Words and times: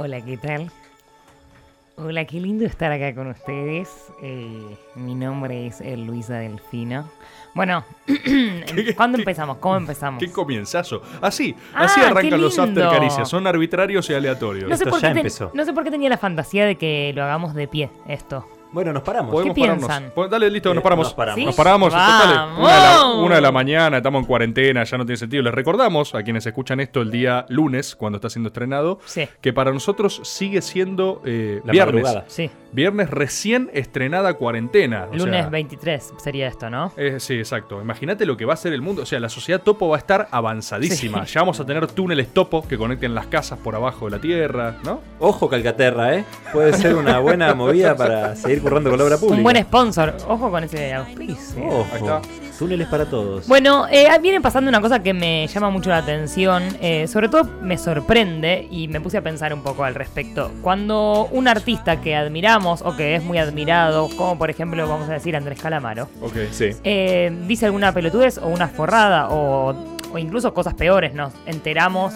Hola, 0.00 0.20
¿qué 0.24 0.36
tal? 0.36 0.70
Hola, 1.96 2.24
qué 2.24 2.38
lindo 2.40 2.64
estar 2.64 2.92
acá 2.92 3.12
con 3.14 3.26
ustedes. 3.26 3.88
Eh, 4.22 4.76
mi 4.94 5.14
nombre 5.16 5.66
es 5.66 5.80
eh, 5.80 5.96
Luisa 5.96 6.34
Delfino. 6.34 7.08
Bueno, 7.54 7.84
¿cuándo 8.96 9.18
empezamos? 9.18 9.56
¿Cómo 9.58 9.76
empezamos? 9.76 10.22
Qué 10.22 10.30
comienzazo. 10.30 11.02
Así, 11.20 11.56
Ah, 11.74 11.84
así 11.84 12.00
arrancan 12.00 12.40
los 12.40 12.56
after 12.58 12.88
caricias. 12.88 13.28
Son 13.28 13.46
arbitrarios 13.48 14.08
y 14.10 14.14
aleatorios. 14.14 14.70
No 14.70 14.76
sé, 14.76 14.84
Esto 14.84 14.90
por 14.90 15.00
ya 15.00 15.08
qué 15.08 15.14
ten- 15.14 15.18
empezó. 15.20 15.50
no 15.54 15.64
sé 15.64 15.72
por 15.72 15.82
qué 15.82 15.90
tenía 15.90 16.08
la 16.08 16.18
fantasía 16.18 16.66
de 16.66 16.76
que 16.76 17.12
lo 17.16 17.24
hagamos 17.24 17.54
de 17.54 17.66
pie, 17.66 17.90
esto. 18.06 18.46
Bueno, 18.70 18.92
nos 18.92 19.02
paramos. 19.02 19.32
Podemos 19.32 19.54
¿Qué 19.54 19.60
pararnos. 19.62 19.86
piensan? 19.88 20.30
Dale, 20.30 20.50
listo, 20.50 20.70
Eh, 20.70 20.74
nos 20.74 20.82
paramos. 20.82 21.06
nos 21.06 21.14
paramos. 21.14 21.40
¿Sí? 21.40 21.46
Nos 21.46 21.54
paramos. 21.56 21.92
¡Vamos! 21.92 22.28
Dale, 22.28 22.60
una, 22.62 22.74
de 22.74 22.80
la, 22.82 23.06
una 23.24 23.34
de 23.36 23.40
la 23.40 23.52
mañana, 23.52 23.96
estamos 23.96 24.20
en 24.20 24.26
cuarentena, 24.26 24.84
ya 24.84 24.98
no 24.98 25.06
tiene 25.06 25.16
sentido. 25.16 25.42
Les 25.42 25.54
recordamos 25.54 26.14
a 26.14 26.22
quienes 26.22 26.44
escuchan 26.46 26.78
esto 26.80 27.00
el 27.00 27.10
día 27.10 27.46
lunes, 27.48 27.96
cuando 27.96 28.16
está 28.16 28.28
siendo 28.28 28.48
estrenado, 28.48 28.98
Sí. 29.06 29.26
que 29.40 29.52
para 29.54 29.72
nosotros 29.72 30.20
sigue 30.24 30.60
siendo 30.60 31.22
eh, 31.24 31.62
La 31.64 31.72
viernes. 31.72 32.02
madrugada. 32.02 32.24
Sí, 32.28 32.50
Viernes 32.72 33.10
recién 33.10 33.70
estrenada 33.72 34.34
cuarentena. 34.34 35.06
O 35.10 35.16
lunes 35.16 35.40
sea, 35.40 35.48
23 35.48 36.12
sería 36.18 36.48
esto, 36.48 36.68
¿no? 36.70 36.92
eh, 36.96 37.18
sí, 37.18 37.34
exacto. 37.34 37.80
Imagínate 37.80 38.26
lo 38.26 38.36
que 38.36 38.44
va 38.44 38.54
a 38.54 38.56
ser 38.56 38.72
el 38.72 38.82
mundo. 38.82 39.02
O 39.02 39.06
sea, 39.06 39.20
la 39.20 39.28
sociedad 39.28 39.62
topo 39.62 39.88
va 39.88 39.96
a 39.96 39.98
estar 39.98 40.28
avanzadísima. 40.30 41.24
Ya 41.24 41.40
vamos 41.40 41.58
a 41.60 41.66
tener 41.66 41.86
túneles 41.88 42.28
topo 42.28 42.66
que 42.66 42.76
conecten 42.76 43.14
las 43.14 43.26
casas 43.26 43.58
por 43.58 43.74
abajo 43.74 44.06
de 44.06 44.10
la 44.12 44.20
tierra, 44.20 44.76
¿no? 44.84 45.00
Ojo 45.18 45.48
Calcaterra, 45.48 46.14
¿eh? 46.14 46.24
Puede 46.52 46.72
ser 46.74 46.94
una 46.94 47.18
buena 47.18 47.54
movida 47.54 47.96
para 47.96 48.36
seguir 48.36 48.60
currando 48.60 48.90
con 48.90 48.98
la 48.98 49.04
obra 49.04 49.16
pública. 49.16 49.36
Un 49.36 49.42
buen 49.42 49.62
sponsor. 49.62 50.14
Ojo 50.26 50.50
con 50.50 50.64
ese 50.64 50.92
auspicio. 50.94 51.64
Ojo. 51.64 51.86
Ahí 51.92 52.00
está. 52.00 52.47
Túneles 52.58 52.88
para 52.88 53.06
todos. 53.06 53.46
Bueno, 53.46 53.86
eh, 53.90 54.08
viene 54.20 54.40
pasando 54.40 54.68
una 54.68 54.80
cosa 54.80 55.02
que 55.02 55.14
me 55.14 55.46
llama 55.46 55.70
mucho 55.70 55.90
la 55.90 55.98
atención, 55.98 56.64
eh, 56.80 57.06
sobre 57.06 57.28
todo 57.28 57.44
me 57.62 57.78
sorprende 57.78 58.66
y 58.70 58.88
me 58.88 59.00
puse 59.00 59.18
a 59.18 59.22
pensar 59.22 59.54
un 59.54 59.62
poco 59.62 59.84
al 59.84 59.94
respecto. 59.94 60.50
Cuando 60.62 61.28
un 61.30 61.46
artista 61.46 62.00
que 62.00 62.16
admiramos 62.16 62.82
o 62.82 62.96
que 62.96 63.14
es 63.14 63.22
muy 63.22 63.38
admirado, 63.38 64.08
como 64.16 64.36
por 64.36 64.50
ejemplo 64.50 64.88
vamos 64.88 65.08
a 65.08 65.12
decir 65.12 65.36
Andrés 65.36 65.60
Calamaro. 65.60 66.08
Sí. 66.50 66.70
eh, 66.82 67.32
dice 67.46 67.66
alguna 67.66 67.92
pelotudez 67.92 68.38
o 68.38 68.48
una 68.48 68.68
forrada 68.68 69.28
o, 69.28 69.74
o 70.12 70.18
incluso 70.18 70.52
cosas 70.52 70.74
peores, 70.74 71.14
nos 71.14 71.32
enteramos 71.46 72.12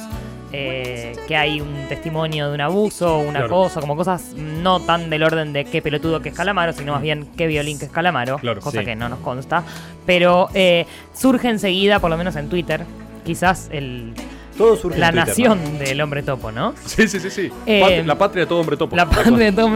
eh, 0.52 1.12
que 1.26 1.36
hay 1.36 1.60
un 1.60 1.86
testimonio 1.88 2.48
de 2.48 2.54
un 2.54 2.60
abuso, 2.60 3.18
una 3.18 3.40
Claro. 3.40 3.48
cosa, 3.48 3.80
como 3.80 3.96
cosas 3.96 4.34
no 4.36 4.80
tan 4.80 5.08
del 5.10 5.22
orden 5.22 5.52
de 5.52 5.64
qué 5.64 5.80
pelotudo 5.82 6.20
que 6.20 6.28
es 6.30 6.34
Calamaro, 6.34 6.72
sino 6.72 6.92
más 6.92 7.02
bien 7.02 7.26
qué 7.36 7.46
violín 7.46 7.78
que 7.78 7.86
es 7.86 7.90
Calamaro, 7.90 8.38
Claro, 8.38 8.60
cosa 8.60 8.80
sí. 8.80 8.84
que 8.84 8.94
no 8.96 9.08
nos 9.08 9.18
consta, 9.20 9.62
pero 10.06 10.48
eh, 10.54 10.86
surge 11.14 11.48
enseguida, 11.48 11.98
por 12.00 12.10
lo 12.10 12.16
menos 12.16 12.36
en 12.36 12.48
Twitter, 12.48 12.84
quizás 13.24 13.68
el, 13.72 14.12
Todo 14.58 14.76
surge 14.76 14.98
la 14.98 15.08
en 15.08 15.14
Twitter, 15.14 15.28
nación 15.28 15.78
del 15.78 16.00
hombre 16.02 16.22
topo, 16.22 16.52
¿no? 16.52 16.74
Sí, 16.84 17.08
sí, 17.08 17.18
sí, 17.18 17.30
sí. 17.30 17.50
Eh, 17.64 18.02
la 18.04 18.18
patria 18.18 18.42
de 18.42 18.46
todo 18.46 18.60
hombre 18.60 18.76
topo. 18.76 18.94
La 18.94 19.08
patria 19.08 19.50
de 19.50 19.52
todo 19.52 19.66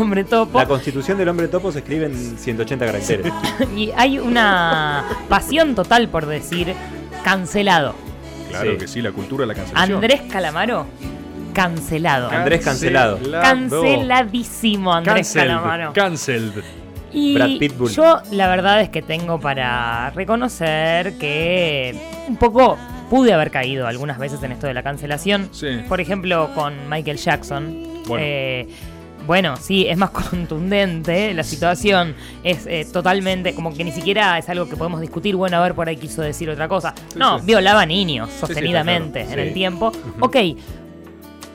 hombre, 0.00 0.24
topo. 0.24 0.58
La 0.58 0.66
constitución 0.66 1.18
del 1.18 1.28
hombre 1.28 1.48
topo 1.48 1.70
se 1.70 1.80
escribe 1.80 2.06
en 2.06 2.38
180 2.38 2.86
caracteres. 2.86 3.32
Y 3.76 3.90
hay 3.96 4.18
una 4.18 5.04
pasión 5.28 5.74
total 5.74 6.08
por 6.08 6.24
decir 6.26 6.72
cancelado. 7.24 7.94
Claro 8.52 8.72
Sí. 8.72 8.78
que 8.78 8.88
sí, 8.88 9.02
la 9.02 9.12
cultura 9.12 9.42
de 9.42 9.48
la 9.48 9.54
cancelación. 9.54 9.94
Andrés 9.96 10.20
Calamaro, 10.30 10.86
cancelado. 11.52 12.30
Andrés 12.30 12.64
cancelado. 12.64 13.18
Canceladísimo 13.30 14.92
Andrés. 14.92 15.32
Calamaro. 15.34 15.92
Cancelled. 15.92 16.62
Y 17.14 17.34
Brad 17.34 17.50
Pitbull. 17.58 17.90
yo 17.90 18.22
la 18.30 18.48
verdad 18.48 18.80
es 18.80 18.88
que 18.88 19.02
tengo 19.02 19.38
para 19.38 20.10
reconocer 20.10 21.18
que 21.18 21.94
un 22.26 22.36
poco 22.36 22.78
pude 23.10 23.34
haber 23.34 23.50
caído 23.50 23.86
algunas 23.86 24.18
veces 24.18 24.42
en 24.42 24.52
esto 24.52 24.66
de 24.66 24.72
la 24.74 24.82
cancelación. 24.82 25.48
Sí. 25.52 25.80
Por 25.88 26.00
ejemplo, 26.00 26.50
con 26.54 26.88
Michael 26.88 27.18
Jackson. 27.18 27.86
Bueno. 28.06 28.24
Eh, 28.26 28.68
bueno, 29.26 29.56
sí, 29.56 29.86
es 29.88 29.96
más 29.96 30.10
contundente 30.56 31.32
la 31.34 31.42
situación. 31.44 32.14
Es 32.44 32.66
eh, 32.66 32.86
totalmente, 32.92 33.54
como 33.54 33.74
que 33.74 33.84
ni 33.84 33.92
siquiera 33.92 34.38
es 34.38 34.48
algo 34.48 34.68
que 34.68 34.76
podemos 34.76 35.00
discutir. 35.00 35.36
Bueno, 35.36 35.56
a 35.56 35.60
ver, 35.60 35.74
por 35.74 35.88
ahí 35.88 35.96
quiso 35.96 36.22
decir 36.22 36.48
otra 36.50 36.68
cosa. 36.68 36.94
no, 37.16 37.38
sí. 37.38 37.46
violaba 37.46 37.86
niños 37.86 38.28
sostenidamente 38.38 39.24
claro, 39.24 39.40
en 39.42 39.48
el 39.48 39.54
tiempo. 39.54 39.92
Ok, 40.20 40.36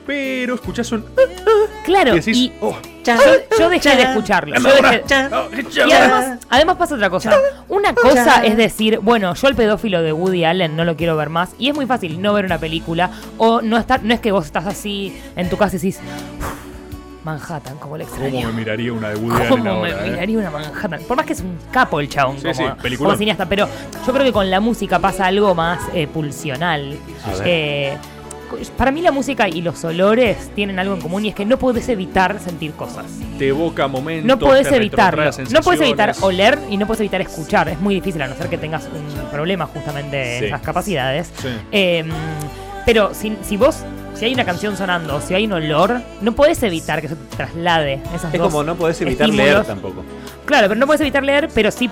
Pero 0.06 0.54
escuchás 0.54 0.90
un. 0.92 1.04
claro. 1.84 2.12
y 2.12 2.16
decís, 2.20 2.36
y 2.38 2.52
oh, 2.62 2.76
yo, 3.04 3.14
yo 3.58 3.68
dejé 3.68 3.94
de 3.96 4.02
escucharlo. 4.04 4.56
yo 4.56 4.70
dejé- 4.70 5.86
y 5.86 5.92
además, 5.92 6.38
además 6.48 6.76
pasa 6.76 6.94
otra 6.94 7.10
cosa. 7.10 7.32
Una 7.68 7.94
cosa 7.94 8.42
es 8.44 8.56
decir, 8.56 9.00
bueno, 9.00 9.34
yo 9.34 9.48
el 9.48 9.54
pedófilo 9.54 10.02
de 10.02 10.12
Woody 10.14 10.44
Allen 10.44 10.76
no 10.76 10.84
lo 10.84 10.96
quiero 10.96 11.16
ver 11.16 11.28
más. 11.28 11.50
Y 11.58 11.68
es 11.68 11.74
muy 11.74 11.84
fácil 11.86 12.22
no 12.22 12.32
ver 12.32 12.46
una 12.46 12.58
película. 12.58 13.10
O 13.36 13.60
no 13.60 13.76
estar, 13.76 14.02
no 14.02 14.14
es 14.14 14.20
que 14.20 14.32
vos 14.32 14.46
estás 14.46 14.66
así 14.66 15.14
en 15.36 15.48
tu 15.50 15.56
casa 15.58 15.76
y 15.76 15.78
decís, 15.78 16.00
"Uf, 16.38 16.46
Manhattan, 17.32 17.76
como 17.78 17.96
le 17.96 18.04
¿Cómo 18.04 18.16
extraño. 18.24 18.48
me 18.48 18.52
miraría 18.54 18.92
una 18.92 19.10
de 19.10 19.16
Woody 19.16 19.36
Allen 19.36 19.48
¿Cómo 19.48 19.62
me 19.64 19.70
ahora? 19.70 20.06
eh? 20.06 20.10
miraría 20.10 20.38
una 20.38 20.50
Manhattan? 20.50 21.00
Por 21.06 21.16
más 21.16 21.26
que 21.26 21.32
es 21.34 21.40
un 21.40 21.58
capo 21.70 22.00
el 22.00 22.08
chabón 22.08 22.36
Sí, 22.38 22.42
como, 22.52 22.76
sí, 22.82 22.96
como 22.96 23.16
cineasta, 23.16 23.46
pero 23.48 23.68
yo 24.06 24.12
creo 24.12 24.24
que 24.24 24.32
con 24.32 24.50
la 24.50 24.60
música 24.60 24.98
pasa 24.98 25.26
algo 25.26 25.54
más 25.54 25.80
eh, 25.94 26.06
pulsional. 26.06 26.96
Eh, 27.44 27.96
para 28.78 28.90
mí 28.90 29.02
la 29.02 29.12
música 29.12 29.46
y 29.46 29.60
los 29.60 29.84
olores 29.84 30.50
tienen 30.54 30.78
algo 30.78 30.94
en 30.94 31.00
común 31.02 31.24
y 31.24 31.28
es 31.28 31.34
que 31.34 31.44
no 31.44 31.58
podés 31.58 31.88
evitar 31.90 32.38
sentir 32.40 32.72
cosas. 32.72 33.04
Te 33.38 33.48
evoca 33.48 33.86
momentos. 33.88 34.26
No 34.26 34.38
te 34.38 34.76
evitarlo. 34.76 35.30
No 35.50 35.60
podés 35.60 35.80
evitar 35.82 36.14
oler 36.22 36.58
y 36.70 36.76
no 36.78 36.86
podés 36.86 37.00
evitar 37.00 37.20
escuchar. 37.20 37.68
Es 37.68 37.78
muy 37.80 37.94
difícil 37.94 38.22
a 38.22 38.26
no 38.26 38.34
ser 38.36 38.48
que 38.48 38.56
tengas 38.56 38.84
un 38.86 39.28
problema 39.30 39.66
justamente 39.66 40.36
en 40.36 40.40
Sí. 40.40 40.46
esas 40.46 40.62
capacidades. 40.62 41.30
Sí. 41.36 41.48
Eh, 41.72 42.04
pero 42.86 43.12
si, 43.12 43.36
si 43.42 43.58
vos, 43.58 43.84
si 44.18 44.24
hay 44.24 44.34
una 44.34 44.44
canción 44.44 44.76
sonando 44.76 45.20
si 45.20 45.34
hay 45.34 45.46
un 45.46 45.52
olor, 45.52 46.00
no 46.20 46.32
podés 46.32 46.62
evitar 46.62 47.00
que 47.00 47.06
eso 47.06 47.16
te 47.16 47.36
traslade 47.36 48.00
esas 48.14 48.32
Es 48.34 48.40
dos 48.40 48.50
como 48.50 48.62
no 48.64 48.74
podés 48.74 49.00
evitar 49.00 49.26
estímulos. 49.28 49.52
leer 49.54 49.64
tampoco. 49.64 50.04
Claro, 50.44 50.68
pero 50.68 50.78
no 50.80 50.86
podés 50.86 51.00
evitar 51.02 51.22
leer, 51.22 51.48
pero 51.54 51.70
sí, 51.70 51.88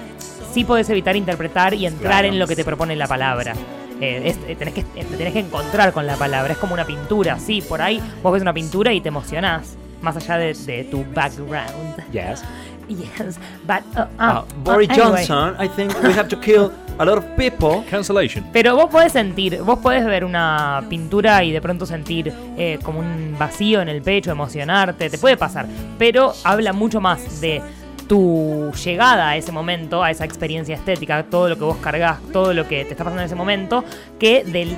sí 0.52 0.64
podés 0.64 0.88
evitar 0.90 1.14
interpretar 1.16 1.74
y 1.74 1.86
entrar 1.86 2.12
Claro. 2.12 2.28
en 2.28 2.38
lo 2.38 2.46
que 2.46 2.56
te 2.56 2.64
propone 2.64 2.96
la 2.96 3.06
palabra. 3.06 3.54
Eh, 4.00 4.22
es- 4.26 4.38
eh, 4.48 4.56
tenés, 4.56 4.74
que, 4.74 4.80
eh, 4.80 5.04
te 5.10 5.16
tenés 5.16 5.32
que 5.32 5.38
encontrar 5.40 5.92
con 5.92 6.06
la 6.06 6.16
palabra. 6.16 6.52
Es 6.52 6.58
como 6.58 6.74
una 6.74 6.84
pintura, 6.84 7.38
sí, 7.38 7.62
por 7.62 7.80
ahí 7.80 8.00
vos 8.22 8.32
ves 8.32 8.42
una 8.42 8.52
pintura 8.52 8.92
y 8.92 9.00
te 9.00 9.08
emocionás. 9.08 9.76
Más 10.02 10.16
allá 10.16 10.36
de, 10.36 10.52
de 10.52 10.84
tu 10.84 11.04
background. 11.14 11.96
Yes. 12.12 12.42
Yes, 12.88 13.38
but 13.66 13.82
uh, 13.96 14.06
uh, 14.18 14.22
uh, 14.22 14.44
Boris 14.62 14.88
anyway. 14.90 15.26
Johnson, 15.26 15.56
I 15.58 15.68
think 15.68 15.92
we 16.02 16.12
have 16.12 16.28
to 16.28 16.36
kill 16.36 16.70
a 16.98 17.04
lot 17.04 17.18
of 17.18 17.24
people. 17.36 17.84
Cancellation. 17.90 18.44
Pero 18.52 18.76
vos 18.76 18.90
podés 18.90 19.12
sentir, 19.12 19.60
vos 19.62 19.78
podés 19.80 20.04
ver 20.04 20.24
una 20.24 20.84
pintura 20.88 21.42
y 21.42 21.52
de 21.52 21.60
pronto 21.60 21.84
sentir 21.84 22.32
eh, 22.56 22.78
como 22.82 23.00
un 23.00 23.36
vacío 23.38 23.80
en 23.80 23.88
el 23.88 24.02
pecho, 24.02 24.30
emocionarte, 24.30 25.10
te 25.10 25.18
puede 25.18 25.36
pasar. 25.36 25.66
Pero 25.98 26.32
habla 26.44 26.72
mucho 26.72 27.00
más 27.00 27.40
de 27.40 27.60
tu 28.06 28.70
llegada 28.84 29.30
a 29.30 29.36
ese 29.36 29.50
momento, 29.50 30.04
a 30.04 30.12
esa 30.12 30.24
experiencia 30.24 30.76
estética, 30.76 31.24
todo 31.24 31.48
lo 31.48 31.56
que 31.56 31.64
vos 31.64 31.78
cargas, 31.78 32.20
todo 32.32 32.54
lo 32.54 32.68
que 32.68 32.84
te 32.84 32.92
está 32.92 33.02
pasando 33.02 33.22
en 33.22 33.26
ese 33.26 33.34
momento, 33.34 33.84
que 34.20 34.44
del, 34.44 34.76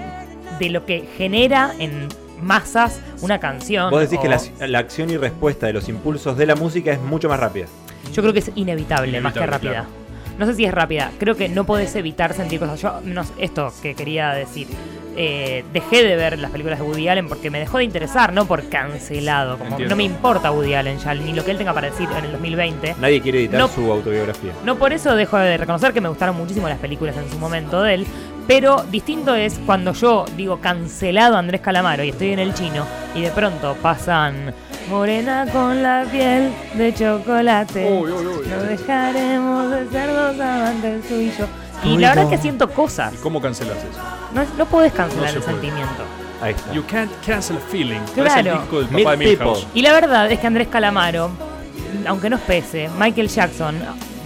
de 0.59 0.71
lo 0.71 0.87
que 0.87 1.07
genera 1.19 1.75
en 1.79 2.09
masas 2.41 3.01
una 3.21 3.39
canción. 3.39 3.91
Vos 3.91 4.01
decís 4.01 4.19
que 4.19 4.67
la 4.67 4.79
acción 4.79 5.11
y 5.11 5.17
respuesta 5.17 5.67
de 5.67 5.75
los 5.75 5.89
impulsos 5.89 6.39
de 6.39 6.47
la 6.47 6.55
música 6.55 6.91
es 6.93 7.01
mucho 7.01 7.29
más 7.29 7.39
rápida. 7.39 7.67
Yo 8.13 8.23
creo 8.23 8.33
que 8.33 8.39
es 8.41 8.51
inevitable, 8.55 9.21
más 9.21 9.33
que 9.33 9.47
rápida. 9.47 9.87
No 10.39 10.47
sé 10.47 10.55
si 10.55 10.65
es 10.65 10.73
rápida, 10.73 11.11
creo 11.19 11.35
que 11.37 11.49
no 11.49 11.65
podés 11.65 11.95
evitar 11.97 12.33
sentir 12.33 12.61
cosas. 12.61 12.81
Yo, 12.81 13.01
no, 13.05 13.23
esto 13.39 13.73
que 13.83 13.97
quería 13.97 14.31
decir, 14.31 14.69
eh, 15.17 15.65
dejé 15.73 16.05
de 16.05 16.15
ver 16.15 16.39
las 16.39 16.53
películas 16.53 16.79
de 16.79 16.85
Woody 16.85 17.09
Allen 17.09 17.27
porque 17.27 17.51
me 17.51 17.59
dejó 17.59 17.79
de 17.79 17.85
interesar, 17.85 18.33
no 18.33 18.47
por 18.47 18.69
cancelado. 18.69 19.59
Como 19.59 19.71
Entiendo. 19.71 19.91
no 19.93 19.97
me 19.97 20.05
importa 20.05 20.53
Woody 20.53 20.75
Allen 20.75 20.99
ya, 21.01 21.13
ni 21.15 21.33
lo 21.33 21.45
que 21.45 21.51
él 21.51 21.59
tenga 21.59 21.75
para 21.75 21.91
decir 21.91 22.09
en 22.17 22.25
el 22.25 22.31
2020. 22.33 22.95
Nadie 23.01 23.21
quiere 23.21 23.41
editar 23.41 23.59
No. 23.59 23.67
su 23.67 23.91
autobiografía. 23.91 24.53
No 24.65 24.77
por 24.77 24.93
eso 24.93 25.17
dejo 25.17 25.37
de 25.39 25.57
reconocer 25.57 25.93
que 25.93 26.01
me 26.01 26.09
gustaron 26.09 26.37
muchísimo 26.37 26.69
las 26.69 26.79
películas 26.79 27.17
en 27.17 27.29
su 27.29 27.37
momento 27.41 27.83
de 27.83 27.95
él, 27.95 28.07
pero 28.47 28.85
distinto 28.93 29.35
es 29.35 29.59
cuando 29.67 29.93
yo 29.93 30.25
digo 30.37 30.61
cancelado 30.61 31.37
Andrés 31.37 31.63
Calamaro 31.63 32.05
y 32.05 32.11
estoy 32.11 32.31
en 32.31 32.39
el 32.39 32.55
chino 32.55 32.87
y 33.17 33.23
de 33.23 33.31
pronto 33.33 33.77
pasan 33.83 34.55
morena 34.89 35.47
con 35.53 35.83
la 35.83 36.05
piel 36.11 36.51
de 36.75 36.95
chocolate. 36.95 37.87
Uy, 37.91 38.11
uy, 38.13 38.27
uy. 38.27 38.47
No 38.49 38.63
dejaremos 38.63 39.71
de 39.71 39.89
ser 39.91 40.09
dos 40.13 40.41
amantes 40.41 41.09
tú 41.09 41.15
y 41.15 41.33
yo. 41.39 41.47
Y 41.85 41.97
la 41.99 42.09
verdad 42.11 42.25
es 42.25 42.31
que 42.31 42.39
siento 42.39 42.69
cosas. 42.71 43.15
¿Y 43.15 43.19
cómo 43.19 43.41
cancelas 43.41 43.77
eso? 43.79 44.01
No, 44.35 44.43
no 44.57 44.67
podés 44.67 44.93
cancelar 44.93 45.27
No 45.27 45.31
se 45.31 45.37
el 45.39 45.43
puede. 45.43 45.57
sentimiento. 45.61 46.03
Ahí 46.41 46.55
está. 46.55 46.73
You 46.73 46.85
can't 46.87 47.11
cancel 47.25 47.57
a 47.57 47.61
feeling. 47.61 48.01
Claro. 48.15 48.53
El 48.53 48.59
disco 48.59 48.79
del 48.81 48.89
papá 49.05 49.17
de. 49.17 49.39
Y 49.75 49.83
la 49.83 49.93
verdad 49.93 50.31
es 50.31 50.39
que 50.41 50.47
Andrés 50.47 50.69
Calamaro, 50.69 51.31
aunque 52.07 52.31
nos 52.31 52.41
pese, 52.41 52.89
Michael 52.99 53.29
Jackson, 53.29 53.77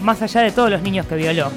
más 0.02 0.20
allá 0.22 0.40
de 0.42 0.50
todos 0.50 0.70
los 0.70 0.82
niños 0.82 1.06
que 1.06 1.14
violó, 1.16 1.50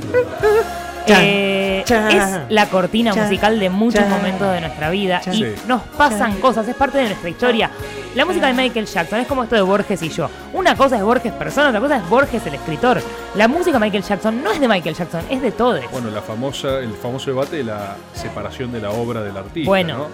Chan, 1.06 1.22
eh, 1.24 1.84
chan, 1.86 2.12
es 2.12 2.40
la 2.52 2.68
cortina 2.70 3.12
chan, 3.14 3.24
musical 3.26 3.60
de 3.60 3.70
muchos 3.70 4.02
chan, 4.02 4.10
momentos 4.10 4.52
de 4.54 4.62
nuestra 4.62 4.90
vida 4.90 5.22
chan. 5.22 5.34
y 5.34 5.38
Sí. 5.38 5.54
nos 5.68 5.82
pasan 5.84 6.40
cosas, 6.40 6.68
es 6.68 6.76
parte 6.76 6.98
de 6.98 7.06
nuestra 7.06 7.30
historia. 7.30 7.70
La 8.16 8.26
música 8.26 8.48
de 8.48 8.54
Michael 8.54 8.86
Jackson 8.86 9.20
es 9.20 9.28
como 9.28 9.44
esto 9.44 9.56
de 9.56 9.62
Borges 9.62 10.02
y 10.02 10.10
yo. 10.10 10.30
Una 10.54 10.76
cosa 10.76 10.96
es 10.96 11.04
Borges 11.04 11.34
persona, 11.34 11.68
otra 11.70 11.82
cosa 11.82 11.98
es 11.98 12.10
Borges 12.10 12.46
el 12.48 12.54
escritor. 12.56 13.02
La 13.36 13.48
música 13.48 13.74
de 13.78 13.80
Michael 13.86 14.04
Jackson 14.04 14.42
no 14.44 14.52
es 14.52 14.60
de 14.60 14.68
Michael 14.68 14.96
Jackson, 14.96 15.22
es 15.30 15.42
de 15.42 15.52
todos. 15.52 15.82
Bueno, 15.92 16.10
la 16.10 16.22
famosa, 16.22 16.80
el 16.80 16.94
famoso 16.94 17.30
debate 17.32 17.58
de 17.58 17.66
la 17.66 17.98
separación 18.14 18.72
de 18.72 18.80
la 18.82 18.92
obra 18.92 19.22
del 19.22 19.36
artista. 19.36 19.68
Bueno. 19.70 19.98
¿no? 19.98 20.08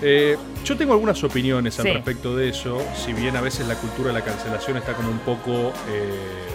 Eh, 0.00 0.36
yo 0.64 0.76
tengo 0.76 0.92
algunas 0.92 1.22
opiniones 1.24 1.76
al 1.80 1.86
Sí. 1.86 1.92
respecto 1.92 2.36
de 2.36 2.50
eso, 2.50 2.80
si 2.94 3.12
bien 3.12 3.36
a 3.36 3.40
veces 3.40 3.66
la 3.66 3.74
cultura 3.74 4.08
de 4.12 4.14
la 4.20 4.24
cancelación 4.24 4.76
está 4.76 4.92
como 4.92 5.08
un 5.10 5.18
poco... 5.18 5.72
eh, 5.90 6.46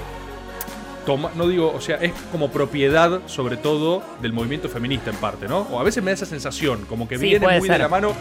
toma- 1.06 1.32
no 1.36 1.48
digo, 1.48 1.72
o 1.76 1.82
sea, 1.82 1.98
es 1.98 2.12
como 2.32 2.50
propiedad 2.52 3.22
sobre 3.28 3.58
todo 3.58 4.02
del 4.22 4.34
movimiento 4.34 4.70
feminista 4.70 5.10
en 5.10 5.18
parte, 5.18 5.48
¿no? 5.48 5.60
O 5.72 5.80
a 5.80 5.84
veces 5.84 6.04
me 6.04 6.12
da 6.12 6.16
esa 6.16 6.26
sensación, 6.26 6.86
como 6.88 7.08
que 7.08 7.18
Sí, 7.18 7.26
viene 7.26 7.46
muy 7.48 7.68
ser. 7.68 7.78
de 7.78 7.84
la 7.84 7.90
mano. 7.90 8.14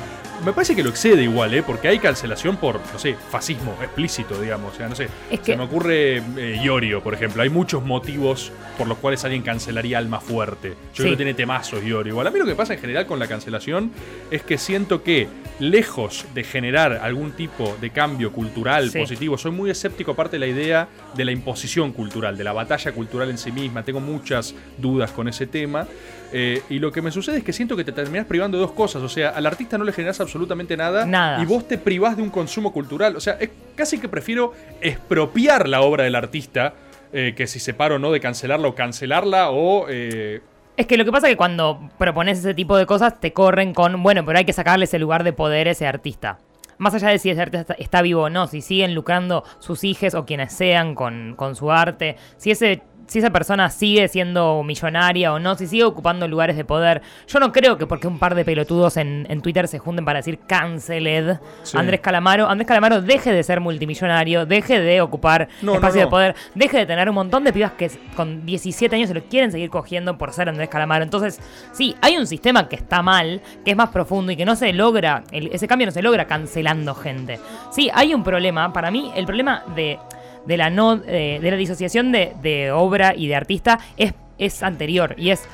Me 0.44 0.52
parece 0.52 0.74
que 0.74 0.82
lo 0.82 0.90
excede 0.90 1.22
igual, 1.22 1.54
¿eh? 1.54 1.62
Porque 1.62 1.86
hay 1.88 1.98
cancelación 2.00 2.56
por, 2.56 2.80
no 2.92 2.98
sé, 2.98 3.14
fascismo 3.30 3.76
explícito, 3.80 4.40
digamos. 4.40 4.74
O 4.74 4.76
sea, 4.76 4.88
no 4.88 4.96
sé. 4.96 5.08
Es 5.30 5.40
Se 5.42 5.56
me 5.56 5.62
ocurre 5.64 6.16
eh, 6.36 6.60
Iorio, 6.62 7.00
por 7.00 7.14
ejemplo. 7.14 7.42
Hay 7.42 7.48
muchos 7.48 7.84
motivos 7.84 8.50
por 8.76 8.88
los 8.88 8.98
cuales 8.98 9.22
alguien 9.24 9.42
cancelaría 9.42 9.98
Alma 9.98 10.20
Fuerte. 10.20 10.70
Yo 10.70 10.74
Sí. 10.94 11.02
creo 11.02 11.10
que 11.12 11.16
tiene 11.16 11.34
temazos 11.34 11.84
Iorio. 11.84 12.10
Igual 12.12 12.26
a 12.26 12.30
mí 12.30 12.38
lo 12.40 12.46
que 12.46 12.54
pasa 12.56 12.74
en 12.74 12.80
general 12.80 13.06
con 13.06 13.18
la 13.20 13.28
cancelación 13.28 13.92
es 14.32 14.42
que 14.42 14.58
siento 14.58 15.02
que, 15.04 15.28
lejos 15.60 16.24
de 16.34 16.42
generar 16.42 16.94
algún 17.02 17.32
tipo 17.32 17.76
de 17.80 17.90
cambio 17.90 18.32
cultural 18.32 18.90
Sí. 18.90 18.98
positivo, 18.98 19.38
soy 19.38 19.52
muy 19.52 19.70
escéptico 19.70 20.12
aparte 20.12 20.36
de 20.36 20.40
la 20.40 20.46
idea 20.48 20.88
de 21.14 21.24
la 21.24 21.30
imposición 21.30 21.92
cultural, 21.92 22.36
de 22.36 22.42
la 22.42 22.52
batalla 22.52 22.90
cultural 22.92 23.30
en 23.30 23.38
sí 23.38 23.52
misma. 23.52 23.84
Tengo 23.84 24.00
muchas 24.00 24.54
dudas 24.78 25.12
con 25.12 25.28
ese 25.28 25.46
tema. 25.46 25.86
Eh, 26.34 26.62
y 26.70 26.78
lo 26.78 26.90
que 26.90 27.02
me 27.02 27.10
sucede 27.10 27.36
es 27.38 27.44
que 27.44 27.52
siento 27.52 27.76
que 27.76 27.84
te 27.84 27.92
terminás 27.92 28.24
privando 28.26 28.56
de 28.56 28.62
dos 28.62 28.72
cosas. 28.72 29.02
O 29.02 29.08
sea, 29.08 29.28
al 29.30 29.44
artista 29.44 29.76
no 29.76 29.84
le 29.84 29.92
generás 29.92 30.18
absolutamente 30.32 30.76
nada. 30.76 31.04
Nada. 31.04 31.42
Y 31.42 31.46
vos 31.46 31.68
te 31.68 31.76
privás 31.76 32.16
de 32.16 32.22
un 32.22 32.30
consumo 32.30 32.72
cultural. 32.72 33.14
O 33.16 33.20
sea, 33.20 33.34
es 33.34 33.50
casi 33.74 33.98
que 33.98 34.08
prefiero 34.08 34.52
expropiar 34.80 35.68
la 35.68 35.82
obra 35.82 36.04
del 36.04 36.14
artista 36.14 36.72
eh, 37.12 37.34
que 37.36 37.46
si 37.46 37.58
se 37.58 37.74
para 37.74 37.96
o 37.96 37.98
no 37.98 38.10
de 38.10 38.20
cancelarla 38.20 38.68
o 38.68 38.74
cancelarla 38.74 39.50
o... 39.50 39.86
eh, 39.90 40.40
Es 40.78 40.86
que 40.86 40.96
lo 40.96 41.04
que 41.04 41.12
pasa 41.12 41.26
es 41.26 41.34
que 41.34 41.36
cuando 41.36 41.90
propones 41.98 42.38
ese 42.38 42.54
tipo 42.54 42.78
de 42.78 42.86
cosas 42.86 43.20
te 43.20 43.34
corren 43.34 43.74
con, 43.74 44.02
bueno, 44.02 44.24
pero 44.24 44.38
hay 44.38 44.46
que 44.46 44.54
sacarle 44.54 44.86
ese 44.86 44.98
lugar 44.98 45.22
de 45.22 45.34
poder 45.34 45.68
a 45.68 45.72
ese 45.72 45.86
artista. 45.86 46.38
Más 46.78 46.94
allá 46.94 47.10
de 47.10 47.18
si 47.18 47.28
ese 47.28 47.42
artista 47.42 47.74
está, 47.78 48.00
vivo 48.00 48.22
o 48.22 48.30
no, 48.30 48.46
si 48.46 48.62
siguen 48.62 48.94
lucrando 48.94 49.44
sus 49.58 49.84
hijos 49.84 50.14
o 50.14 50.24
quienes 50.24 50.54
sean 50.54 50.94
con, 50.94 51.34
con 51.36 51.54
su 51.54 51.70
arte, 51.70 52.16
si 52.38 52.50
ese 52.50 52.82
si 53.06 53.18
esa 53.18 53.30
persona 53.30 53.68
sigue 53.70 54.08
siendo 54.08 54.62
millonaria 54.62 55.32
o 55.32 55.38
no, 55.38 55.54
si 55.56 55.66
sigue 55.66 55.84
ocupando 55.84 56.26
lugares 56.28 56.56
de 56.56 56.64
poder. 56.64 57.02
Yo 57.28 57.40
no 57.40 57.52
creo 57.52 57.76
que 57.78 57.86
porque 57.86 58.06
un 58.06 58.18
par 58.18 58.34
de 58.34 58.44
pelotudos 58.44 58.96
en, 58.96 59.26
en 59.28 59.40
Twitter 59.42 59.68
se 59.68 59.78
junten 59.78 60.04
para 60.04 60.18
decir 60.20 60.38
canceled 60.46 61.38
Sí. 61.62 61.76
Andrés 61.76 62.00
Calamaro, 62.00 62.48
Andrés 62.48 62.66
Calamaro 62.66 63.00
deje 63.02 63.32
de 63.32 63.42
ser 63.42 63.60
multimillonario, 63.60 64.46
deje 64.46 64.80
de 64.80 65.00
ocupar 65.00 65.48
No, 65.62 65.72
no, 65.72 65.74
espacio 65.74 66.00
no. 66.00 66.06
de 66.06 66.10
poder, 66.10 66.34
deje 66.54 66.78
de 66.78 66.86
tener 66.86 67.08
un 67.08 67.14
montón 67.14 67.44
de 67.44 67.52
pibas 67.52 67.72
que 67.72 67.90
con 68.16 68.44
17 68.46 68.94
años 68.96 69.08
se 69.08 69.14
lo 69.14 69.22
quieren 69.24 69.52
seguir 69.52 69.70
cogiendo 69.70 70.16
por 70.18 70.32
ser 70.32 70.48
Andrés 70.48 70.68
Calamaro. 70.68 71.04
Entonces, 71.04 71.40
sí, 71.72 71.94
hay 72.00 72.16
un 72.16 72.26
sistema 72.26 72.68
que 72.68 72.76
está 72.76 73.02
mal, 73.02 73.40
que 73.64 73.72
es 73.72 73.76
más 73.76 73.90
profundo 73.90 74.32
y 74.32 74.36
que 74.36 74.44
no 74.44 74.56
se 74.56 74.72
logra, 74.72 75.24
el- 75.32 75.48
ese 75.52 75.66
cambio 75.68 75.86
no 75.86 75.92
se 75.92 76.02
logra 76.02 76.26
cancelando 76.26 76.94
gente. 76.94 77.38
Sí, 77.70 77.90
hay 77.92 78.14
un 78.14 78.22
problema, 78.24 78.72
para 78.72 78.90
mí 78.90 79.12
el 79.14 79.24
problema 79.26 79.62
de, 79.74 79.98
de 80.46 80.56
la 80.56 80.70
no 80.70 81.00
eh, 81.06 81.38
de 81.40 81.50
la 81.50 81.56
disociación 81.56 82.12
de, 82.12 82.34
de 82.42 82.70
obra 82.72 83.14
y 83.16 83.28
de 83.28 83.36
artista 83.36 83.78
es, 83.96 84.14
es 84.38 84.62
anterior 84.62 85.14
y 85.18 85.30
es 85.30 85.44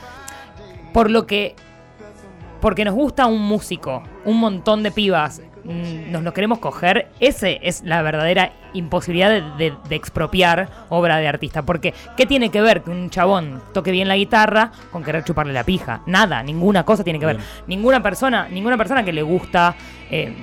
por 0.92 1.10
lo 1.10 1.26
que 1.26 1.54
porque 2.60 2.84
nos 2.84 2.94
gusta 2.94 3.26
un 3.26 3.40
músico, 3.42 4.02
un 4.24 4.38
montón 4.40 4.82
de 4.82 4.90
pibas, 4.90 5.40
mm, 5.62 6.10
nos 6.10 6.24
lo 6.24 6.32
queremos 6.34 6.58
coger, 6.58 7.06
ese 7.20 7.60
es 7.62 7.82
la 7.84 8.02
verdadera 8.02 8.50
imposibilidad 8.72 9.30
de, 9.30 9.42
de- 9.70 9.74
de 9.88 9.94
expropiar 9.94 10.68
obra 10.88 11.18
de 11.18 11.28
artista. 11.28 11.62
Porque, 11.62 11.94
¿qué 12.16 12.26
tiene 12.26 12.50
que 12.50 12.60
ver 12.60 12.82
que 12.82 12.90
un 12.90 13.10
chabón 13.10 13.62
toque 13.72 13.92
bien 13.92 14.08
la 14.08 14.16
guitarra 14.16 14.72
con 14.90 15.04
querer 15.04 15.22
chuparle 15.22 15.52
la 15.52 15.62
pija? 15.62 16.00
Nada, 16.06 16.42
ninguna 16.42 16.82
cosa 16.84 17.04
tiene 17.04 17.20
que 17.20 17.26
ver. 17.26 17.38
Ninguna 17.68 18.02
persona, 18.02 18.48
ninguna 18.50 18.76
persona 18.76 19.04
que 19.04 19.12
le 19.12 19.22
gusta. 19.22 19.76
eh, 20.10 20.34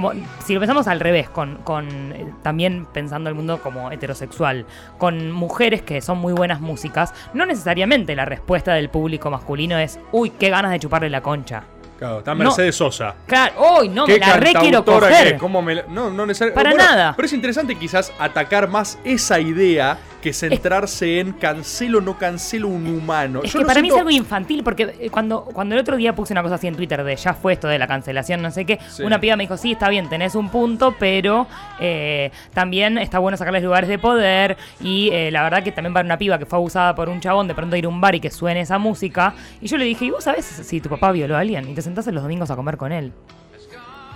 como 0.00 0.12
si 0.44 0.54
lo 0.54 0.60
pensamos 0.60 0.86
al 0.86 1.00
revés, 1.00 1.28
con, 1.28 1.56
con 1.64 2.12
eh, 2.12 2.24
también 2.42 2.86
pensando 2.92 3.28
el 3.28 3.34
mundo 3.34 3.60
como 3.60 3.90
heterosexual, 3.90 4.64
con 4.96 5.32
mujeres 5.32 5.82
que 5.82 6.00
son 6.00 6.18
muy 6.18 6.32
buenas 6.32 6.60
músicas, 6.60 7.12
no 7.34 7.44
necesariamente 7.46 8.14
la 8.14 8.24
respuesta 8.24 8.74
del 8.74 8.90
público 8.90 9.28
masculino 9.28 9.76
es, 9.76 9.98
uy, 10.12 10.30
qué 10.30 10.50
ganas 10.50 10.70
de 10.70 10.78
chuparle 10.78 11.10
la 11.10 11.20
concha. 11.20 11.64
claro, 11.98 12.18
está 12.18 12.32
No. 12.32 12.44
Mercedes 12.44 12.76
Sosa. 12.76 13.16
Claro, 13.26 13.54
uy, 13.80 13.88
no, 13.88 14.06
me 14.06 14.14
¿Qué 14.14 14.20
la 14.20 14.36
re 14.36 14.52
quiero 14.52 14.84
coger. 14.84 15.32
que? 15.32 15.38
¿Cómo 15.38 15.60
me 15.62 15.74
la- 15.74 15.82
No, 15.88 16.10
no 16.10 16.26
necesariamente. 16.26 16.54
Para 16.62 16.70
Bueno, 16.76 16.84
nada. 16.96 17.14
Pero 17.16 17.26
es 17.26 17.32
interesante 17.32 17.74
quizás 17.74 18.12
atacar 18.20 18.68
más 18.68 19.00
esa 19.02 19.40
idea 19.40 19.98
que 20.22 20.32
centrarse 20.32 21.20
en 21.20 21.32
cancelo 21.32 21.98
o 21.98 22.00
no 22.00 22.18
cancelo 22.18 22.68
un 22.68 22.86
humano. 22.86 23.40
Es 23.44 23.52
Yo 23.52 23.60
que 23.60 23.64
para 23.64 23.80
mí 23.80 23.88
es 23.88 23.94
algo 23.94 24.10
infantil, 24.10 24.62
porque 24.64 24.94
eh, 25.00 25.10
cuando, 25.10 25.44
cuando 25.44 25.74
el 25.74 25.80
otro 25.80 25.96
día 25.96 26.14
puse 26.14 26.32
una 26.32 26.42
cosa 26.42 26.56
así 26.56 26.66
en 26.66 26.74
Twitter 26.76 27.04
de 27.04 27.16
ya 27.16 27.34
fue 27.34 27.52
esto 27.52 27.68
de 27.68 27.78
la 27.78 27.86
cancelación, 27.86 28.42
no 28.42 28.50
sé 28.50 28.64
qué, 28.64 28.78
Sí. 28.88 29.02
una 29.02 29.20
piba 29.20 29.36
me 29.36 29.44
dijo, 29.44 29.56
sí, 29.56 29.72
está 29.72 29.88
bien, 29.88 30.08
tenés 30.08 30.34
un 30.34 30.48
punto, 30.48 30.94
pero 30.98 31.46
eh, 31.80 32.30
también 32.52 32.98
está 32.98 33.18
bueno 33.18 33.36
sacarles 33.36 33.62
lugares 33.62 33.88
de 33.88 33.98
poder 33.98 34.56
y 34.80 35.10
eh, 35.12 35.30
la 35.30 35.42
verdad 35.42 35.62
que 35.62 35.72
también 35.72 35.92
para 35.94 36.04
una 36.04 36.18
piba 36.18 36.38
que 36.38 36.46
fue 36.46 36.58
abusada 36.58 36.94
por 36.94 37.08
un 37.08 37.20
chabón, 37.20 37.46
de 37.48 37.54
pronto 37.54 37.76
ir 37.76 37.84
a 37.84 37.88
un 37.88 38.00
bar 38.00 38.14
y 38.14 38.20
que 38.20 38.30
suene 38.30 38.60
esa 38.60 38.78
música. 38.78 39.34
Y 39.60 39.68
yo 39.68 39.76
le 39.76 39.84
dije, 39.84 40.04
¿y 40.06 40.10
vos 40.10 40.24
sabés 40.24 40.44
si 40.44 40.80
tu 40.80 40.88
papá 40.88 41.12
violó 41.12 41.36
a 41.36 41.40
alguien 41.40 41.68
y 41.68 41.74
te 41.74 41.82
sentás 41.82 42.06
los 42.08 42.22
domingos 42.22 42.50
a 42.50 42.56
comer 42.56 42.76
con 42.76 42.90
él? 42.92 43.12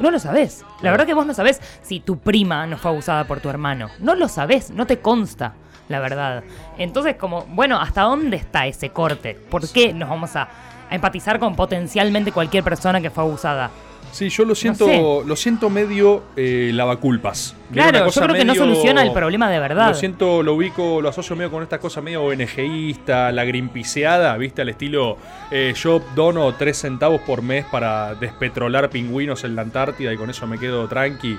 No 0.02 0.10
lo 0.10 0.18
sabés. 0.18 0.64
La 0.80 0.90
verdad 0.90 1.06
que 1.06 1.14
vos 1.14 1.24
no 1.24 1.32
sabés 1.32 1.60
si 1.82 2.00
tu 2.00 2.18
prima 2.18 2.66
no 2.66 2.76
fue 2.76 2.90
abusada 2.90 3.22
por 3.22 3.38
tu 3.38 3.48
hermano. 3.48 3.88
No 4.00 4.16
lo 4.16 4.26
sabés, 4.26 4.70
no 4.70 4.84
te 4.84 4.98
consta, 4.98 5.54
la 5.88 6.00
verdad. 6.00 6.42
Entonces, 6.76 7.14
como, 7.14 7.42
bueno, 7.50 7.80
¿hasta 7.80 8.02
dónde 8.02 8.36
está 8.36 8.66
ese 8.66 8.90
corte? 8.90 9.38
¿Por 9.48 9.70
qué 9.70 9.94
nos 9.94 10.08
vamos 10.08 10.34
a, 10.34 10.48
a 10.90 10.94
empatizar 10.96 11.38
con 11.38 11.54
potencialmente 11.54 12.32
cualquier 12.32 12.64
persona 12.64 13.00
que 13.00 13.10
fue 13.10 13.22
abusada? 13.22 13.70
Sí, 14.10 14.28
yo 14.28 14.44
lo 14.44 14.54
siento, 14.54 14.84
sé. 14.86 15.00
lo 15.24 15.36
siento 15.36 15.70
medio 15.70 16.22
eh, 16.36 16.70
lavaculpas. 16.74 17.54
Claro, 17.72 18.10
yo 18.10 18.20
creo 18.22 18.34
que 18.36 18.44
no 18.44 18.54
soluciona 18.54 19.02
el 19.02 19.12
problema 19.12 19.48
de 19.50 19.58
verdad. 19.58 19.88
Lo 19.88 19.94
siento, 19.94 20.42
lo 20.42 20.54
ubico, 20.54 21.00
lo 21.00 21.08
asocio 21.08 21.34
medio 21.34 21.50
con 21.50 21.62
esta 21.62 21.78
cosa 21.78 22.02
medio 22.02 22.22
ONGista, 22.24 23.32
la 23.32 23.44
grimpiseada, 23.44 24.36
¿viste? 24.36 24.60
Al 24.62 24.68
estilo, 24.68 25.16
eh, 25.50 25.72
yo 25.76 26.02
dono 26.14 26.52
3 26.54 26.76
centavos 26.76 27.22
por 27.22 27.40
mes 27.40 27.64
para 27.70 28.14
despetrolar 28.14 28.90
pingüinos 28.90 29.44
en 29.44 29.56
la 29.56 29.62
Antártida 29.62 30.12
y 30.12 30.16
con 30.16 30.28
eso 30.28 30.46
me 30.46 30.58
quedo 30.58 30.86
tranqui. 30.88 31.38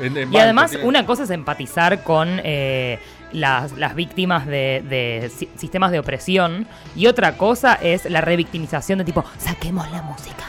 En- 0.00 0.16
en 0.16 0.22
Y 0.22 0.24
banco, 0.24 0.38
además, 0.40 0.70
tiene- 0.70 0.84
una 0.86 1.06
cosa 1.06 1.22
es 1.24 1.30
empatizar 1.30 2.02
con 2.02 2.40
eh, 2.44 2.98
las, 3.32 3.72
las 3.78 3.94
víctimas 3.94 4.46
de, 4.46 4.82
de 4.86 5.30
si- 5.34 5.48
sistemas 5.56 5.90
de 5.92 5.98
opresión 5.98 6.66
y 6.94 7.06
otra 7.06 7.36
cosa 7.38 7.74
es 7.74 8.04
la 8.10 8.20
revictimización 8.20 8.98
de 8.98 9.04
tipo, 9.06 9.24
saquemos 9.38 9.90
la 9.90 10.02
música. 10.02 10.44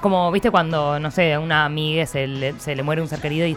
Como, 0.00 0.30
viste, 0.32 0.50
cuando, 0.50 0.98
no 0.98 1.10
sé, 1.10 1.34
a 1.34 1.40
una 1.40 1.64
amiga 1.64 2.06
se 2.06 2.26
le, 2.26 2.58
se 2.58 2.74
le 2.74 2.82
muere 2.82 3.02
un 3.02 3.08
ser 3.08 3.20
querido 3.20 3.46
y, 3.46 3.56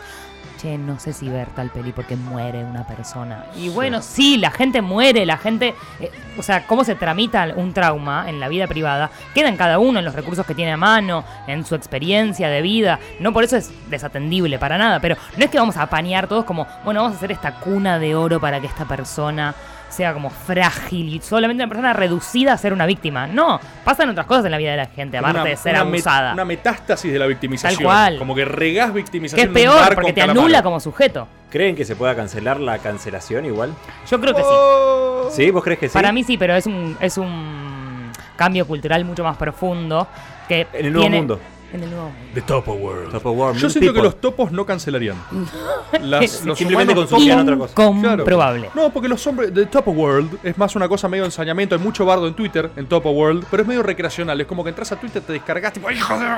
che, 0.64 0.78
no 0.78 1.00
sé 1.00 1.14
si 1.14 1.30
ver 1.30 1.48
tal 1.50 1.70
peli 1.70 1.92
porque 1.92 2.16
muere 2.16 2.64
una 2.64 2.86
persona. 2.88 3.46
Y 3.56 3.70
bueno, 3.70 4.02
sí, 4.02 4.38
la 4.38 4.52
gente 4.52 4.82
muere, 4.82 5.26
la 5.26 5.38
gente, 5.38 5.76
eh, 6.00 6.12
o 6.38 6.44
sea, 6.44 6.66
cómo 6.66 6.84
se 6.84 6.96
tramita 6.96 7.54
un 7.56 7.74
trauma 7.74 8.30
en 8.30 8.40
la 8.40 8.48
vida 8.48 8.68
privada, 8.68 9.12
queda 9.34 9.50
en 9.50 9.58
cada 9.58 9.80
uno, 9.80 10.00
en 10.00 10.06
los 10.06 10.16
recursos 10.16 10.46
que 10.46 10.56
tiene 10.56 10.72
a 10.72 10.78
mano, 10.78 11.24
en 11.48 11.66
su 11.66 11.76
experiencia 11.76 12.50
de 12.50 12.62
vida. 12.62 13.00
No 13.20 13.34
por 13.34 13.44
eso 13.44 13.58
es 13.58 13.72
desatendible 13.90 14.58
para 14.58 14.78
nada, 14.78 15.00
pero 15.00 15.18
no 15.38 15.46
es 15.46 15.52
que 15.52 15.60
vamos 15.60 15.78
a 15.78 15.84
apañar 15.84 16.28
todos 16.28 16.46
como, 16.46 16.66
bueno, 16.84 17.02
vamos 17.02 17.16
a 17.16 17.18
hacer 17.18 17.32
esta 17.32 17.56
cuna 17.56 18.00
de 18.00 18.16
oro 18.16 18.40
para 18.40 18.60
que 18.60 18.68
esta 18.68 18.86
persona 18.86 19.54
sea 19.94 20.14
como 20.14 20.30
frágil 20.30 21.14
y 21.16 21.22
solamente 21.22 21.64
una 21.64 21.70
persona 21.70 21.94
reducida 21.94 22.54
a 22.54 22.58
ser 22.58 22.74
una 22.74 22.86
víctima. 22.86 23.28
No, 23.28 23.60
pasan 23.86 24.10
otras 24.10 24.26
cosas 24.26 24.46
en 24.46 24.52
la 24.52 24.58
vida 24.58 24.72
de 24.72 24.78
la 24.78 24.86
gente, 24.88 25.18
aparte 25.18 25.40
una- 25.42 25.50
de 25.50 25.56
ser 25.58 25.74
una 25.76 25.84
met- 25.86 25.88
abusada. 25.88 26.34
Una 26.34 26.46
metástasis 26.46 27.14
de 27.14 27.20
la 27.20 27.26
victimización. 27.28 27.78
Tal 27.78 27.86
cual. 27.86 28.18
Como 28.18 28.36
que 28.36 28.46
regás 28.46 28.88
que 28.92 28.98
victimización. 28.98 29.40
es 29.40 29.44
en 29.46 29.50
un 29.50 29.54
peor, 29.78 29.96
porque 29.96 30.14
te 30.14 30.22
calamaro. 30.22 30.42
anula 30.42 30.64
como 30.64 30.80
sujeto. 30.80 31.28
¿Creen 31.50 31.76
que 31.76 31.86
se 31.86 31.96
pueda 31.96 32.16
cancelar 32.16 32.60
la 32.60 32.80
cancelación 32.80 33.46
igual? 33.46 33.74
Yo 34.10 34.20
creo 34.20 34.34
que 34.34 34.42
sí. 34.42 34.48
Oh. 34.52 35.30
¿Sí? 35.32 35.52
¿Vos 35.52 35.64
crees 35.64 35.80
que 35.80 35.88
sí? 35.88 35.94
Para 35.94 36.12
mí 36.12 36.24
sí, 36.24 36.38
pero 36.38 36.56
es 36.56 36.66
un, 36.66 36.98
es 37.00 37.18
un 37.18 38.12
cambio 38.36 38.66
cultural 38.68 39.06
mucho 39.06 39.24
más 39.24 39.38
profundo 39.38 40.08
que 40.48 40.68
En 40.74 40.86
el 40.88 40.94
nuevo 40.94 41.02
tiene- 41.02 41.18
mundo. 41.18 41.40
En 41.74 41.82
el 41.84 41.90
nuevo 41.90 42.06
mundo. 42.06 42.20
The 42.36 42.42
Topo 42.44 42.74
World. 42.74 43.12
Top 43.12 43.26
of 43.26 43.38
War, 43.38 43.56
Yo 43.56 43.68
siento 43.70 43.94
que 43.94 44.02
los 44.02 44.22
topos 44.22 44.52
no 44.52 44.64
cancelarían. 44.66 45.18
Las- 46.02 46.46
los 46.46 46.58
Simplemente 46.58 46.94
topos- 46.94 47.06
otra 47.42 47.58
cosa. 47.58 47.74
Incomprobable. 47.74 48.70
No, 48.76 48.92
porque 48.92 49.08
los 49.10 49.26
hombres 49.26 49.54
de 49.54 49.66
Topo 49.66 49.92
World 49.92 50.38
es 50.44 50.56
más 50.58 50.76
una 50.76 50.88
cosa 50.88 51.08
medio 51.10 51.26
ensañamiento. 51.26 51.74
Hay 51.76 51.82
mucho 51.82 52.06
bardo 52.06 52.28
en 52.28 52.36
Twitter, 52.36 52.70
en 52.76 52.86
Topo 52.88 53.10
World, 53.12 53.46
pero 53.50 53.64
es 53.64 53.68
medio 53.68 53.82
recreacional. 53.84 54.40
Es 54.40 54.46
como 54.48 54.64
que 54.64 54.70
entras 54.70 54.92
a 54.92 54.98
Twitter, 55.00 55.22
te 55.24 55.34
descargas, 55.34 55.74
tipo, 55.74 55.90
hijo 55.90 56.18
de. 56.18 56.26
Y 56.26 56.30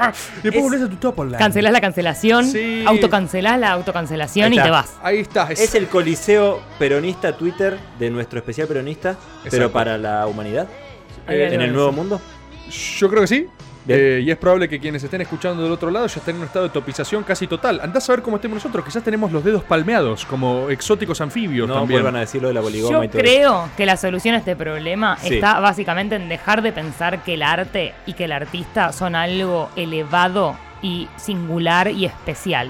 después 0.44 0.56
Es- 0.56 0.62
volvés 0.64 0.82
a 0.82 0.90
tu 0.90 0.96
Topo 0.96 1.26
Land. 1.26 1.38
Cancelás 1.38 1.74
la 1.74 1.82
cancelación, 1.82 2.46
Sí. 2.46 2.84
autocancelás 2.88 3.60
la 3.60 3.72
autocancelación 3.74 4.54
y 4.54 4.58
te 4.62 4.70
vas. 4.70 4.94
Ahí 5.04 5.20
está. 5.20 5.52
Es, 5.52 5.60
Es 5.60 5.76
el 5.76 5.88
coliseo 5.88 6.62
peronista 6.80 7.36
Twitter 7.36 7.78
de 8.00 8.10
nuestro 8.10 8.40
especial 8.40 8.68
peronista, 8.70 9.18
pero 9.52 9.70
para 9.72 9.98
la 9.98 10.28
humanidad, 10.28 10.68
Eh, 11.28 11.50
en 11.52 11.60
el 11.62 11.74
nuevo 11.74 11.92
mundo. 11.92 12.22
Yo 13.00 13.10
creo 13.10 13.22
que 13.22 13.28
sí. 13.28 13.48
Eh, 13.88 14.22
y 14.24 14.32
es 14.32 14.38
probable 14.38 14.68
que 14.68 14.80
quienes 14.80 15.04
estén 15.04 15.22
escuchando 15.22 15.62
del 15.62 15.72
otro 15.72 15.92
lado 15.92 16.08
ya 16.08 16.18
estén 16.20 16.36
en 16.36 16.42
un 16.42 16.48
estado 16.48 16.66
de 16.66 16.72
topización 16.72 17.24
casi 17.24 17.46
total. 17.46 17.80
Andás 17.84 18.10
a 18.10 18.14
ver 18.14 18.22
cómo 18.24 18.38
estemos 18.38 18.56
nosotros. 18.56 18.84
Quizás 18.84 19.04
tenemos 19.04 19.32
los 19.32 19.44
dedos 19.44 19.64
palmeados, 19.64 20.26
como 20.26 20.70
exóticos 20.72 21.22
anfibios 21.22 21.68
No 21.68 21.76
también. 21.76 22.02
vuelvan 22.02 22.16
a 22.16 22.22
decir 22.22 22.42
lo 22.42 22.48
de 22.48 22.56
la 22.56 22.62
poligoma 22.62 22.98
Yo 22.98 23.04
y 23.04 23.08
todo 23.10 23.22
eso. 23.22 23.24
creo 23.24 23.70
que 23.78 23.86
la 23.86 23.96
solución 23.98 24.34
a 24.36 24.40
este 24.40 24.56
problema 24.56 25.18
Sí. 25.18 25.36
está 25.36 25.60
básicamente 25.60 26.16
en 26.16 26.30
dejar 26.30 26.62
de 26.64 26.72
pensar 26.72 27.24
que 27.24 27.36
el 27.36 27.44
arte 27.44 27.94
y 28.08 28.14
que 28.14 28.26
el 28.26 28.32
artista 28.32 28.92
son 28.92 29.14
algo 29.16 29.70
elevado 29.76 30.56
y 30.82 31.08
singular 31.18 31.90
y 31.90 32.06
especial. 32.06 32.70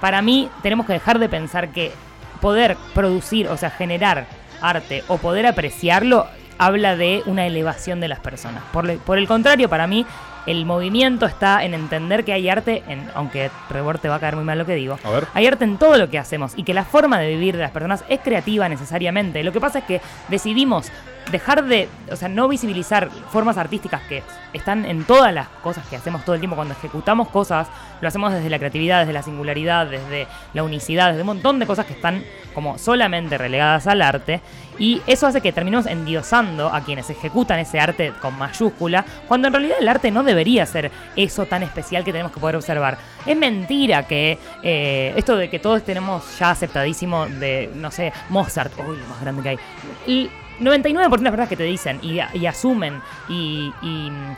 Para 0.00 0.22
mí 0.22 0.48
tenemos 0.62 0.86
que 0.86 0.92
dejar 0.94 1.18
de 1.18 1.28
pensar 1.28 1.68
que 1.68 1.92
poder 2.40 2.76
producir, 2.94 3.48
o 3.48 3.56
sea, 3.56 3.70
generar 3.70 4.26
arte 4.60 5.02
o 5.08 5.18
poder 5.18 5.46
apreciarlo 5.46 6.26
habla 6.58 6.96
de 6.96 7.22
una 7.26 7.46
elevación 7.46 8.00
de 8.00 8.08
las 8.08 8.20
personas. 8.20 8.62
Por, 8.72 8.84
le- 8.84 8.96
por 8.98 9.18
el 9.18 9.26
contrario, 9.26 9.68
para 9.68 9.86
mí 9.86 10.06
el 10.46 10.64
movimiento 10.64 11.26
está 11.26 11.64
en 11.64 11.74
entender 11.74 12.24
que 12.24 12.32
hay 12.32 12.48
arte, 12.48 12.84
en, 12.88 13.08
aunque 13.14 13.50
Rebord 13.68 13.98
te 13.98 14.08
va 14.08 14.14
a 14.16 14.20
caer 14.20 14.36
muy 14.36 14.44
mal 14.44 14.58
lo 14.58 14.64
que 14.66 14.74
digo, 14.76 14.98
A 15.02 15.10
ver. 15.10 15.26
hay 15.34 15.46
arte 15.46 15.64
en 15.64 15.76
todo 15.76 15.96
lo 15.98 16.08
que 16.08 16.18
hacemos 16.20 16.52
y 16.56 16.62
que 16.62 16.72
la 16.72 16.84
forma 16.84 17.18
de 17.18 17.28
vivir 17.30 17.56
de 17.56 17.62
las 17.62 17.72
personas 17.72 18.04
es 18.08 18.20
creativa 18.20 18.68
necesariamente. 18.68 19.42
Lo 19.42 19.50
que 19.52 19.60
pasa 19.60 19.80
es 19.80 19.84
que 19.86 20.00
decidimos 20.28 20.92
dejar 21.30 21.64
de, 21.64 21.88
o 22.10 22.16
sea, 22.16 22.28
no 22.28 22.48
visibilizar 22.48 23.10
formas 23.30 23.58
artísticas 23.58 24.02
que 24.02 24.22
están 24.52 24.84
en 24.84 25.04
todas 25.04 25.32
las 25.32 25.48
cosas 25.48 25.86
que 25.88 25.96
hacemos 25.96 26.24
todo 26.24 26.34
el 26.34 26.40
tiempo. 26.40 26.56
Cuando 26.56 26.74
ejecutamos 26.74 27.28
cosas, 27.28 27.68
lo 28.00 28.08
hacemos 28.08 28.32
desde 28.32 28.48
la 28.50 28.58
creatividad, 28.58 29.00
desde 29.00 29.12
la 29.12 29.22
singularidad, 29.22 29.86
desde 29.86 30.26
la 30.54 30.62
unicidad, 30.62 31.08
desde 31.08 31.22
un 31.22 31.26
montón 31.26 31.58
de 31.58 31.66
cosas 31.66 31.86
que 31.86 31.94
están 31.94 32.22
como 32.54 32.78
solamente 32.78 33.38
relegadas 33.38 33.86
al 33.86 34.02
arte. 34.02 34.40
Y 34.78 35.00
eso 35.06 35.26
hace 35.26 35.40
que 35.40 35.52
terminemos 35.52 35.86
endiosando 35.86 36.68
a 36.68 36.82
quienes 36.82 37.08
ejecutan 37.10 37.58
ese 37.58 37.80
arte 37.80 38.12
con 38.20 38.36
mayúscula, 38.38 39.04
cuando 39.26 39.48
en 39.48 39.54
realidad 39.54 39.78
el 39.80 39.88
arte 39.88 40.10
no 40.10 40.22
debería 40.22 40.66
ser 40.66 40.90
eso 41.16 41.46
tan 41.46 41.62
especial 41.62 42.04
que 42.04 42.12
tenemos 42.12 42.32
que 42.32 42.40
poder 42.40 42.56
observar. 42.56 42.98
Es 43.24 43.36
mentira 43.36 44.06
que 44.06 44.38
eh, 44.62 45.12
esto 45.16 45.36
de 45.36 45.48
que 45.48 45.58
todos 45.58 45.82
tenemos 45.82 46.38
ya 46.38 46.50
aceptadísimo 46.50 47.26
de, 47.26 47.70
no 47.74 47.90
sé, 47.90 48.12
Mozart, 48.28 48.72
uy, 48.78 48.96
lo 48.96 49.06
más 49.06 49.20
grande 49.20 49.42
que 49.42 49.48
hay. 49.48 50.30
99% 50.60 51.00
de 51.02 51.30
personas 51.30 51.48
que 51.48 51.56
te 51.56 51.64
dicen 51.64 51.98
y, 52.02 52.18
asumen 52.46 53.00
y, 53.28 53.72
y, 53.82 54.10
mm, 54.10 54.36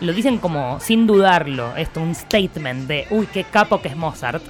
lo 0.00 0.12
dicen 0.12 0.38
como 0.38 0.78
sin 0.80 1.06
dudarlo, 1.06 1.74
esto, 1.76 2.00
un 2.00 2.14
statement 2.14 2.86
de, 2.86 3.06
uy, 3.10 3.26
qué 3.26 3.44
capo 3.44 3.80
que 3.80 3.88
es 3.88 3.96
Mozart. 3.96 4.42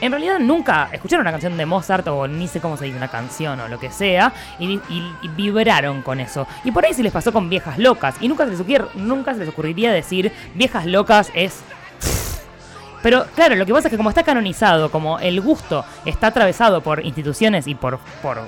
En 0.00 0.12
realidad 0.12 0.38
nunca 0.38 0.88
escucharon 0.92 1.22
una 1.22 1.32
canción 1.32 1.56
de 1.56 1.66
Mozart 1.66 2.06
o 2.08 2.28
ni 2.28 2.46
sé 2.46 2.60
cómo 2.60 2.76
se 2.76 2.84
dice 2.84 2.96
una 2.96 3.08
canción 3.08 3.58
o 3.58 3.66
lo 3.68 3.80
que 3.80 3.90
sea 3.90 4.32
y, 4.60 4.74
y- 4.88 5.28
vibraron 5.36 6.02
con 6.02 6.20
eso. 6.20 6.46
Y 6.64 6.70
por 6.70 6.84
ahí 6.84 6.94
se 6.94 7.02
les 7.02 7.12
pasó 7.12 7.32
con 7.32 7.48
viejas 7.50 7.78
locas 7.78 8.14
y 8.20 8.28
nunca 8.28 8.44
se 8.44 8.50
les, 8.52 8.60
ocurri- 8.60 8.92
nunca 8.94 9.32
se 9.34 9.40
les 9.40 9.48
ocurriría 9.48 9.92
decir 9.92 10.30
viejas 10.54 10.86
locas 10.86 11.30
es 11.34 11.62
pero 13.02 13.26
claro, 13.34 13.56
lo 13.56 13.66
que 13.66 13.72
pasa 13.72 13.88
es 13.88 13.90
que 13.92 13.96
como 13.96 14.08
está 14.10 14.22
canonizado, 14.22 14.90
como 14.90 15.18
el 15.18 15.40
gusto 15.40 15.84
está 16.04 16.28
atravesado 16.28 16.80
por 16.80 17.04
instituciones 17.04 17.66
y 17.66 17.74
por, 17.74 17.98
por 18.22 18.38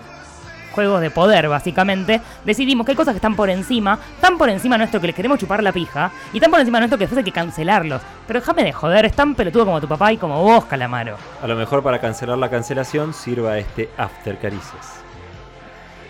juegos 0.72 1.00
de 1.00 1.10
poder, 1.10 1.48
básicamente, 1.48 2.20
decidimos 2.44 2.84
que 2.84 2.92
hay 2.92 2.96
cosas 2.96 3.12
que 3.12 3.18
están 3.18 3.36
por 3.36 3.50
encima, 3.50 3.98
tan 4.20 4.38
por 4.38 4.48
encima 4.48 4.78
nuestro 4.78 5.00
que 5.00 5.08
les 5.08 5.16
queremos 5.16 5.38
chupar 5.38 5.62
la 5.62 5.72
pija, 5.72 6.10
y 6.32 6.40
tan 6.40 6.50
por 6.50 6.60
encima 6.60 6.78
nuestro 6.78 6.98
que 6.98 7.04
después 7.04 7.18
hay 7.18 7.24
que 7.24 7.32
cancelarlos. 7.32 8.02
Pero 8.26 8.40
déjame 8.40 8.64
de 8.64 8.72
joder, 8.72 9.04
es 9.04 9.12
tan 9.12 9.34
pelotudo 9.34 9.66
como 9.66 9.80
tu 9.80 9.88
papá 9.88 10.12
y 10.12 10.16
como 10.16 10.42
vos, 10.42 10.64
Calamaro. 10.66 11.16
A 11.42 11.46
lo 11.46 11.56
mejor 11.56 11.82
para 11.82 11.98
cancelar 12.00 12.38
la 12.38 12.50
cancelación 12.50 13.14
sirva 13.14 13.58
este 13.58 13.88
After 13.96 14.38
Caricias. 14.38 15.00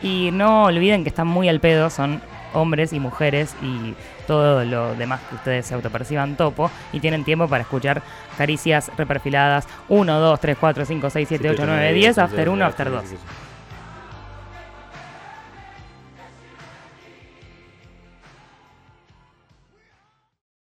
Y 0.03 0.31
no 0.33 0.65
olviden 0.65 1.03
que 1.03 1.11
están 1.11 1.27
muy 1.27 1.49
al 1.49 1.61
pedo, 1.61 1.91
son 1.91 2.23
hombres 2.53 2.93
y 2.93 3.01
mujeres 3.01 3.55
y 3.63 3.95
todo 4.27 4.65
lo 4.65 4.95
demás 4.95 5.21
que 5.29 5.35
ustedes 5.37 5.67
se 5.67 5.75
autoperciban 5.75 6.37
topo 6.37 6.71
y 6.93 7.01
tienen 7.01 7.25
tiempo 7.25 7.49
para 7.49 7.63
escuchar 7.63 8.03
caricias 8.37 8.91
reperfiladas 8.97 9.67
1, 9.89 10.21
2, 10.21 10.41
3, 10.41 10.57
4, 10.59 10.85
5, 10.85 11.11
6, 11.11 11.29
7, 11.29 11.51
8, 11.51 11.63
9, 11.67 11.93
10, 11.93 12.19
after 12.19 12.49
1, 12.49 12.65
after 12.65 12.91
2. 12.91 13.05